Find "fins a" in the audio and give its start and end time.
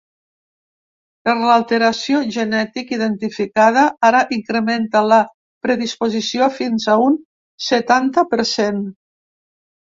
6.57-6.97